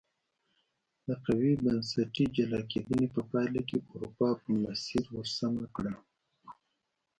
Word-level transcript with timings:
د 1.07 1.09
قوي 1.25 1.53
بنسټي 1.63 2.25
جلا 2.35 2.61
کېدنې 2.71 3.05
په 3.15 3.21
پایله 3.31 3.61
کې 3.69 3.77
اروپا 3.91 4.29
په 4.41 4.49
مسیر 4.63 5.03
ور 5.11 5.27
سمه 5.37 5.65
کړه. 5.75 5.93